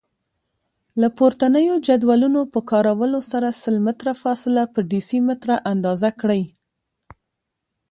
[1.01, 6.41] له پورتنیو جدولونو په کارولو سره سل متره فاصله په ډیسي متره اندازه کړئ.